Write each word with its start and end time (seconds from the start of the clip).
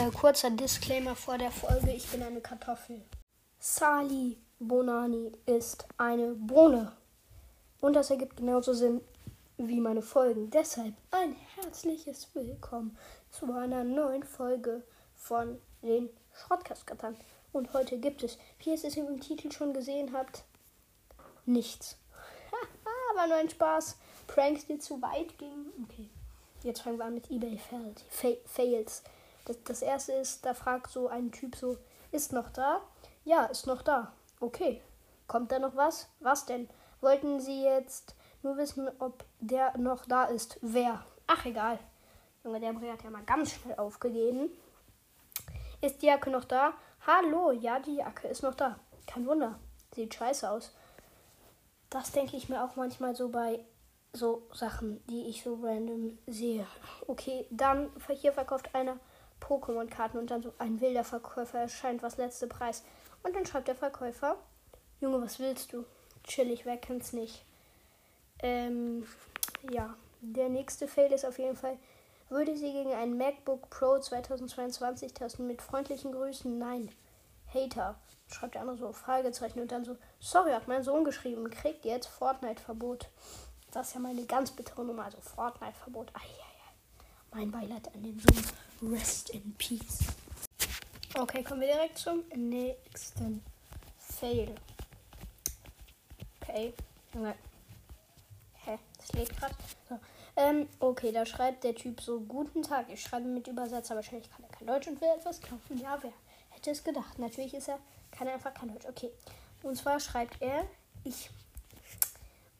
Äh, 0.00 0.10
kurzer 0.12 0.48
Disclaimer 0.50 1.14
vor 1.14 1.36
der 1.36 1.50
Folge. 1.50 1.90
Ich 1.92 2.08
bin 2.08 2.22
eine 2.22 2.40
Kartoffel. 2.40 3.02
Sali 3.58 4.38
Bonani 4.58 5.30
ist 5.44 5.86
eine 5.98 6.32
Bohne. 6.32 6.92
Und 7.82 7.92
das 7.92 8.08
ergibt 8.08 8.38
genauso 8.38 8.72
Sinn 8.72 9.02
wie 9.58 9.78
meine 9.78 10.00
Folgen. 10.00 10.48
Deshalb 10.48 10.94
ein 11.10 11.36
herzliches 11.54 12.34
Willkommen 12.34 12.96
zu 13.30 13.52
einer 13.52 13.84
neuen 13.84 14.22
Folge 14.22 14.82
von 15.16 15.60
den 15.82 16.08
Schrottkaskatern. 16.32 17.14
Und 17.52 17.74
heute 17.74 17.98
gibt 17.98 18.22
es, 18.22 18.38
wie 18.60 18.70
ihr 18.70 18.76
es 18.76 18.96
im 18.96 19.20
Titel 19.20 19.52
schon 19.52 19.74
gesehen 19.74 20.14
habt, 20.14 20.44
nichts. 21.44 21.98
Aber 23.10 23.26
nur 23.26 23.36
ein 23.36 23.50
Spaß. 23.50 23.98
Pranks, 24.28 24.66
die 24.66 24.78
zu 24.78 25.02
weit 25.02 25.36
gingen. 25.36 25.70
Okay, 25.84 26.08
jetzt 26.62 26.80
fangen 26.80 26.96
wir 26.96 27.04
an 27.04 27.14
mit 27.14 27.30
eBay 27.30 27.60
Fails. 28.46 29.02
Das, 29.44 29.56
das 29.64 29.82
erste 29.82 30.12
ist, 30.12 30.44
da 30.44 30.54
fragt 30.54 30.90
so 30.90 31.08
ein 31.08 31.32
Typ 31.32 31.56
so, 31.56 31.76
ist 32.12 32.32
noch 32.32 32.50
da? 32.50 32.80
Ja, 33.24 33.44
ist 33.46 33.66
noch 33.66 33.82
da. 33.82 34.12
Okay. 34.40 34.82
Kommt 35.26 35.52
da 35.52 35.58
noch 35.58 35.76
was? 35.76 36.08
Was 36.18 36.44
denn? 36.46 36.68
Wollten 37.00 37.40
Sie 37.40 37.62
jetzt 37.62 38.14
nur 38.42 38.56
wissen, 38.56 38.90
ob 38.98 39.24
der 39.38 39.76
noch 39.78 40.04
da 40.06 40.24
ist? 40.24 40.58
Wer? 40.60 41.04
Ach, 41.26 41.44
egal. 41.44 41.78
Junge, 42.42 42.58
der 42.58 42.72
Brie 42.72 42.90
hat 42.90 43.04
ja 43.04 43.10
mal 43.10 43.22
ganz 43.22 43.52
schnell 43.52 43.76
aufgegeben. 43.76 44.50
Ist 45.80 46.02
die 46.02 46.06
Jacke 46.06 46.30
noch 46.30 46.44
da? 46.44 46.72
Hallo, 47.06 47.52
ja, 47.52 47.78
die 47.78 47.96
Jacke 47.96 48.28
ist 48.28 48.42
noch 48.42 48.54
da. 48.54 48.80
Kein 49.06 49.26
Wunder. 49.26 49.58
Sieht 49.94 50.14
scheiße 50.14 50.50
aus. 50.50 50.74
Das 51.90 52.12
denke 52.12 52.36
ich 52.36 52.48
mir 52.48 52.64
auch 52.64 52.76
manchmal 52.76 53.14
so 53.14 53.28
bei 53.28 53.64
so 54.12 54.42
Sachen, 54.52 55.04
die 55.06 55.28
ich 55.28 55.42
so 55.42 55.58
random 55.62 56.18
sehe. 56.26 56.66
Okay, 57.06 57.46
dann 57.50 57.90
hier 58.08 58.32
verkauft 58.32 58.74
einer 58.74 58.98
Pokémon-Karten 59.40 60.18
und 60.18 60.30
dann 60.30 60.42
so 60.42 60.52
ein 60.58 60.80
wilder 60.80 61.04
Verkäufer 61.04 61.60
erscheint, 61.60 62.02
was 62.02 62.16
letzte 62.16 62.46
Preis. 62.46 62.84
Und 63.22 63.34
dann 63.34 63.46
schreibt 63.46 63.68
der 63.68 63.74
Verkäufer, 63.74 64.36
Junge, 65.00 65.20
was 65.22 65.38
willst 65.38 65.72
du? 65.72 65.84
Chillig, 66.24 66.66
wer 66.66 66.76
kennt's 66.76 67.12
nicht? 67.12 67.44
Ähm, 68.42 69.06
ja, 69.70 69.94
der 70.20 70.48
nächste 70.48 70.86
Fail 70.88 71.12
ist 71.12 71.24
auf 71.24 71.38
jeden 71.38 71.56
Fall, 71.56 71.78
würde 72.28 72.56
sie 72.56 72.72
gegen 72.72 72.92
ein 72.92 73.16
MacBook 73.16 73.68
Pro 73.70 73.98
2022 73.98 75.12
testen 75.14 75.46
mit 75.46 75.60
freundlichen 75.62 76.12
Grüßen? 76.12 76.58
Nein. 76.58 76.90
Hater. 77.52 77.96
Schreibt 78.28 78.54
der 78.54 78.60
andere 78.62 78.76
so 78.76 78.92
Fragezeichen 78.92 79.60
und 79.60 79.72
dann 79.72 79.84
so, 79.84 79.96
sorry, 80.20 80.52
hat 80.52 80.68
mein 80.68 80.84
Sohn 80.84 81.04
geschrieben, 81.04 81.50
kriegt 81.50 81.84
jetzt 81.84 82.06
Fortnite-Verbot. 82.06 83.08
Das 83.72 83.88
ist 83.88 83.94
ja 83.94 84.00
meine 84.00 84.24
ganz 84.26 84.52
bittere 84.52 84.84
Nummer, 84.84 85.06
also 85.06 85.18
Fortnite-Verbot. 85.20 86.12
Mein 87.32 87.50
Beileid 87.50 87.92
an 87.94 88.02
den 88.02 88.18
Sohn. 88.18 88.44
Rest 88.82 89.30
in 89.30 89.54
Peace. 89.58 90.06
Okay, 91.14 91.42
kommen 91.42 91.60
wir 91.60 91.68
direkt 91.68 91.98
zum 91.98 92.24
nächsten 92.34 93.42
Fail. 93.98 94.54
Okay. 96.40 96.72
Junge. 97.12 97.34
Hä? 98.64 98.78
Das 98.96 99.12
lädt 99.12 99.36
gerade. 99.36 99.54
So. 99.88 99.98
Ähm, 100.36 100.68
okay, 100.78 101.12
da 101.12 101.26
schreibt 101.26 101.64
der 101.64 101.74
Typ 101.74 102.00
so: 102.00 102.20
Guten 102.20 102.62
Tag, 102.62 102.86
ich 102.88 103.02
schreibe 103.02 103.26
mit 103.26 103.48
Übersetzer. 103.48 103.96
Wahrscheinlich 103.96 104.30
kann 104.30 104.44
er 104.44 104.56
kein 104.56 104.66
Deutsch 104.66 104.88
und 104.88 105.00
will 105.00 105.08
etwas 105.08 105.40
kaufen. 105.42 105.78
Ja, 105.78 105.98
wer 106.00 106.12
hätte 106.50 106.70
es 106.70 106.82
gedacht? 106.82 107.18
Natürlich 107.18 107.52
ist 107.52 107.68
er, 107.68 107.78
kann 108.10 108.28
er 108.28 108.34
einfach 108.34 108.54
kein 108.54 108.72
Deutsch. 108.72 108.86
Okay. 108.86 109.10
Und 109.62 109.76
zwar 109.76 110.00
schreibt 110.00 110.40
er: 110.40 110.66
Ich. 111.04 111.28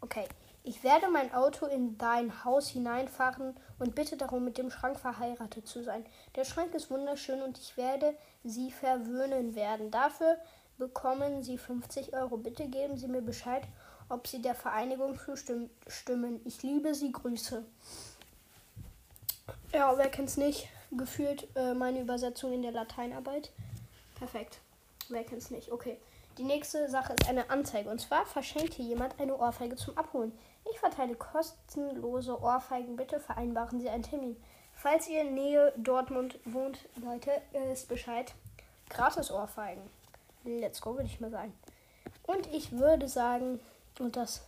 Okay. 0.02 0.26
Ich 0.62 0.84
werde 0.84 1.08
mein 1.08 1.32
Auto 1.32 1.66
in 1.66 1.96
dein 1.96 2.44
Haus 2.44 2.68
hineinfahren 2.68 3.56
und 3.78 3.94
bitte 3.94 4.16
darum, 4.16 4.44
mit 4.44 4.58
dem 4.58 4.70
Schrank 4.70 5.00
verheiratet 5.00 5.66
zu 5.66 5.82
sein. 5.82 6.04
Der 6.36 6.44
Schrank 6.44 6.74
ist 6.74 6.90
wunderschön 6.90 7.40
und 7.40 7.58
ich 7.58 7.76
werde 7.78 8.14
sie 8.44 8.70
verwöhnen 8.70 9.54
werden. 9.54 9.90
Dafür 9.90 10.36
bekommen 10.80 11.42
Sie 11.42 11.58
50 11.58 12.14
Euro. 12.14 12.36
Bitte 12.36 12.66
geben 12.66 12.96
Sie 12.98 13.06
mir 13.06 13.22
Bescheid, 13.22 13.62
ob 14.08 14.26
Sie 14.26 14.42
der 14.42 14.54
Vereinigung 14.54 15.16
zustimmen. 15.18 16.40
Ich 16.44 16.62
liebe 16.62 16.94
Sie. 16.94 17.12
Grüße. 17.12 17.64
Ja, 19.72 19.96
wer 19.96 20.08
kennt's 20.08 20.36
nicht? 20.36 20.68
Gefühlt 20.90 21.46
äh, 21.54 21.74
meine 21.74 22.00
Übersetzung 22.00 22.52
in 22.52 22.62
der 22.62 22.72
Lateinarbeit. 22.72 23.50
Perfekt. 24.16 24.58
Wer 25.08 25.22
kennt's 25.24 25.50
nicht? 25.50 25.70
Okay. 25.70 25.98
Die 26.38 26.44
nächste 26.44 26.88
Sache 26.88 27.12
ist 27.12 27.28
eine 27.28 27.50
Anzeige. 27.50 27.90
Und 27.90 28.00
zwar 28.00 28.26
verschenkt 28.26 28.74
hier 28.74 28.86
jemand 28.86 29.20
eine 29.20 29.36
Ohrfeige 29.36 29.76
zum 29.76 29.96
Abholen. 29.96 30.32
Ich 30.68 30.78
verteile 30.78 31.14
kostenlose 31.14 32.40
Ohrfeigen. 32.40 32.96
Bitte 32.96 33.20
vereinbaren 33.20 33.80
Sie 33.80 33.88
einen 33.88 34.02
Termin. 34.02 34.36
Falls 34.74 35.08
ihr 35.08 35.22
in 35.22 35.34
Nähe 35.34 35.72
Dortmund 35.76 36.38
wohnt, 36.44 36.88
Leute, 36.96 37.30
ist 37.72 37.88
Bescheid. 37.88 38.34
Gratis 38.88 39.30
Ohrfeigen. 39.30 39.82
Let's 40.44 40.80
go, 40.80 40.94
würde 40.94 41.04
ich 41.04 41.20
mal 41.20 41.30
sagen. 41.30 41.52
Und 42.26 42.46
ich 42.52 42.72
würde 42.72 43.08
sagen, 43.08 43.60
und 43.98 44.16
das 44.16 44.46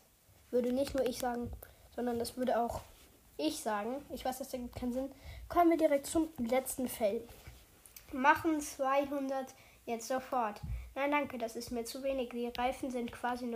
würde 0.50 0.72
nicht 0.72 0.94
nur 0.94 1.06
ich 1.06 1.18
sagen, 1.18 1.50
sondern 1.94 2.18
das 2.18 2.36
würde 2.36 2.58
auch 2.58 2.80
ich 3.36 3.60
sagen. 3.60 4.04
Ich 4.10 4.24
weiß, 4.24 4.38
das 4.38 4.52
ergibt 4.52 4.76
keinen 4.76 4.92
Sinn. 4.92 5.12
Kommen 5.48 5.70
wir 5.70 5.76
direkt 5.76 6.06
zum 6.06 6.28
letzten 6.38 6.88
Feld. 6.88 7.28
Machen 8.12 8.60
200 8.60 9.46
jetzt 9.86 10.08
sofort. 10.08 10.60
Nein, 10.94 11.10
danke, 11.10 11.38
das 11.38 11.56
ist 11.56 11.70
mir 11.70 11.84
zu 11.84 12.02
wenig. 12.02 12.30
Die 12.30 12.48
Reifen 12.48 12.90
sind 12.90 13.12
quasi 13.12 13.46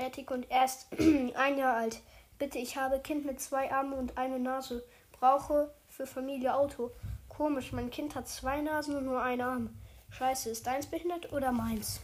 neuwertig 0.00 0.30
und 0.30 0.50
erst 0.50 0.88
ein 0.98 1.58
Jahr 1.58 1.76
alt. 1.76 2.00
Bitte, 2.38 2.58
ich 2.58 2.76
habe 2.76 3.00
Kind 3.00 3.26
mit 3.26 3.40
zwei 3.40 3.70
Armen 3.70 3.92
und 3.92 4.16
eine 4.16 4.38
Nase. 4.38 4.84
Brauche 5.12 5.72
für 5.88 6.06
Familie 6.06 6.54
Auto. 6.54 6.90
Komisch, 7.28 7.72
mein 7.72 7.90
Kind 7.90 8.14
hat 8.14 8.28
zwei 8.28 8.60
Nasen 8.60 8.96
und 8.96 9.04
nur 9.04 9.22
einen 9.22 9.42
Arm. 9.42 9.70
Scheiße, 10.10 10.50
ist 10.50 10.66
deins 10.66 10.86
behindert 10.86 11.32
oder 11.32 11.52
meins? 11.52 12.00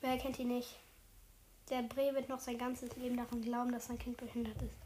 Wer 0.00 0.18
kennt 0.18 0.38
ihn 0.40 0.48
nicht? 0.48 0.76
Der 1.70 1.82
Bre 1.82 2.14
wird 2.14 2.28
noch 2.28 2.40
sein 2.40 2.58
ganzes 2.58 2.94
Leben 2.96 3.16
daran 3.16 3.40
glauben, 3.40 3.72
dass 3.72 3.86
sein 3.86 3.98
Kind 3.98 4.16
behindert 4.16 4.60
ist. 4.60 4.76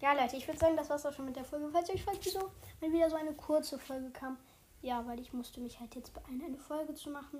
Ja, 0.00 0.12
Leute, 0.14 0.36
ich 0.36 0.46
würde 0.48 0.58
sagen, 0.58 0.76
das 0.76 0.90
war's 0.90 1.06
auch 1.06 1.12
schon 1.12 1.26
mit 1.26 1.36
der 1.36 1.44
Folge. 1.44 1.68
Falls 1.72 1.88
euch 1.88 2.02
fragt, 2.02 2.24
wieso, 2.24 2.50
wenn 2.80 2.92
wieder 2.92 3.08
so 3.08 3.14
eine 3.14 3.32
kurze 3.32 3.78
Folge 3.78 4.10
kam. 4.10 4.36
Ja, 4.82 5.06
weil 5.06 5.20
ich 5.20 5.32
musste 5.32 5.60
mich 5.60 5.80
halt 5.80 5.94
jetzt 5.94 6.12
beeilen, 6.12 6.42
eine 6.44 6.58
Folge 6.58 6.94
zu 6.94 7.10
machen. 7.10 7.38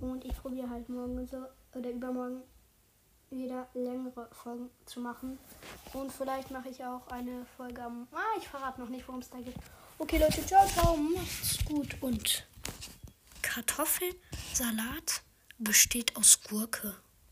Und 0.00 0.24
ich 0.24 0.34
probiere 0.36 0.70
halt 0.70 0.88
morgen 0.88 1.26
so 1.26 1.44
oder 1.74 1.90
übermorgen 1.90 2.42
wieder 3.30 3.68
längere 3.74 4.28
Folgen 4.32 4.70
zu 4.86 5.00
machen. 5.00 5.38
Und 5.92 6.12
vielleicht 6.12 6.50
mache 6.50 6.68
ich 6.68 6.84
auch 6.84 7.06
eine 7.08 7.44
Folge 7.56 7.82
am. 7.82 8.08
Ah, 8.12 8.38
ich 8.38 8.48
verrate 8.48 8.80
noch 8.80 8.88
nicht, 8.88 9.06
worum 9.06 9.20
es 9.20 9.30
da 9.30 9.38
geht. 9.38 9.54
Okay, 9.98 10.18
Leute, 10.18 10.44
ciao, 10.44 10.66
ciao, 10.66 10.96
macht's 10.96 11.64
gut 11.64 11.96
und 12.02 12.46
Kartoffelsalat 13.42 15.22
besteht 15.58 16.16
aus 16.16 16.40
Gurke. 16.42 16.94